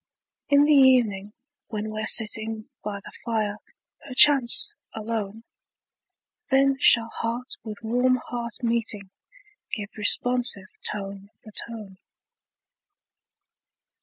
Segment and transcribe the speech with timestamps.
[0.49, 1.31] In the evening,
[1.67, 3.57] when we're sitting By the fire,
[4.07, 5.43] perchance alone,
[6.49, 9.11] Then shall heart with warm heart meeting,
[9.71, 11.97] Give responsive tone for tone.